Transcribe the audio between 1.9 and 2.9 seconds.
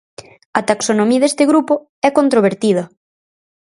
é controvertida.